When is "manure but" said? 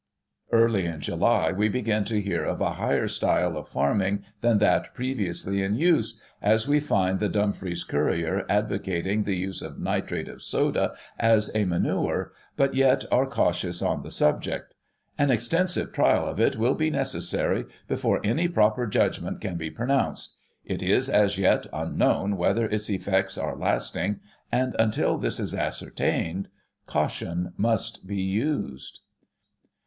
11.65-12.73